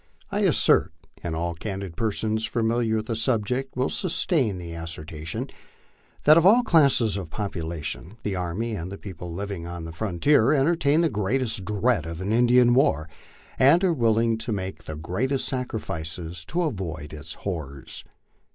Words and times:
I 0.31 0.39
assert, 0.39 0.93
and 1.21 1.35
all 1.35 1.53
candid 1.53 1.95
persons 1.95 2.43
familiar 2.47 2.95
with 2.95 3.05
the 3.05 3.15
subject 3.15 3.77
will 3.77 3.91
sustain 3.91 4.57
the 4.57 4.73
asser 4.73 5.05
tion, 5.07 5.47
that 6.23 6.39
of 6.39 6.43
all 6.43 6.63
classes 6.63 7.17
of 7.17 7.25
our 7.31 7.37
population 7.37 8.17
the 8.23 8.35
army 8.35 8.73
and 8.73 8.91
the 8.91 8.97
people 8.97 9.31
living 9.31 9.67
on 9.67 9.83
the 9.85 9.91
frontier 9.91 10.53
entertain 10.53 11.01
the 11.01 11.09
greatest 11.11 11.65
dread 11.65 12.07
of 12.07 12.19
an 12.19 12.33
Indian 12.33 12.73
war, 12.73 13.07
and 13.59 13.83
are 13.83 13.93
willing 13.93 14.39
to 14.39 14.51
make 14.51 14.85
the 14.85 14.95
greatest 14.95 15.47
sacrifices 15.47 16.43
to 16.45 16.63
avoid 16.63 17.13
its 17.13 17.35
horrors. 17.35 18.03